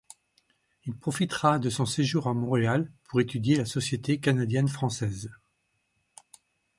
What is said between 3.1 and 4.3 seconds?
étudier la société